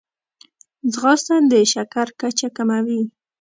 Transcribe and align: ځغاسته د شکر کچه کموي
ځغاسته 0.93 1.35
د 1.51 1.53
شکر 1.73 2.07
کچه 2.19 2.47
کموي 2.57 3.01